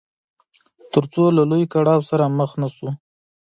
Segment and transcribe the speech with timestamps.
[0.93, 2.89] تر څو له لوی کړاو سره مخ نه شو.